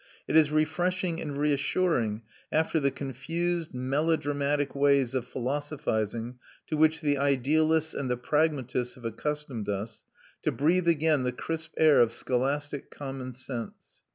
It 0.27 0.35
is 0.35 0.49
refreshing 0.49 1.21
and 1.21 1.37
reassuring, 1.37 2.23
after 2.51 2.79
the 2.79 2.89
confused, 2.89 3.71
melodramatic 3.75 4.73
ways 4.73 5.13
of 5.13 5.27
philosophising 5.27 6.39
to 6.65 6.75
which 6.75 7.01
the 7.01 7.19
idealists 7.19 7.93
and 7.93 8.09
the 8.09 8.17
pragmatists 8.17 8.95
have 8.95 9.05
accustomed 9.05 9.69
us, 9.69 10.03
to 10.41 10.51
breathe 10.51 10.87
again 10.87 11.21
the 11.21 11.31
crisp 11.31 11.73
air 11.77 11.99
of 12.01 12.11
scholastic 12.11 12.89
common 12.89 13.33
sense. 13.33 14.01